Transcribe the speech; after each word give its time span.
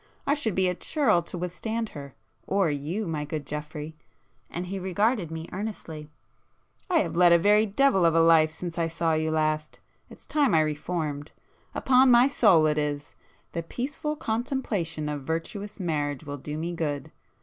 I 0.25 0.33
should 0.33 0.55
be 0.55 0.67
a 0.67 0.73
churl 0.73 1.21
to 1.21 1.37
withstand 1.37 1.89
her,—or 1.89 2.71
you, 2.71 3.05
my 3.05 3.23
good 3.23 3.45
Geoffrey,"—and 3.45 4.65
he 4.65 4.79
regarded 4.79 5.29
me 5.29 5.47
earnestly—"I 5.51 6.97
have 7.01 7.15
led 7.15 7.31
a 7.31 7.37
very 7.37 7.67
devil 7.67 8.03
of 8.03 8.15
a 8.15 8.19
life 8.19 8.49
since 8.49 8.79
I 8.79 8.87
saw 8.87 9.13
you 9.13 9.29
last,—it's 9.29 10.25
time 10.25 10.55
I 10.55 10.61
reformed,—upon 10.61 12.09
my 12.09 12.27
soul 12.27 12.65
it 12.65 12.79
is! 12.79 13.13
The 13.51 13.61
peaceful 13.61 14.15
contemplation 14.15 15.07
of 15.07 15.21
virtuous 15.21 15.79
marriage 15.79 16.23
will 16.23 16.37
do 16.37 16.57
me 16.57 16.71
good! 16.73 17.11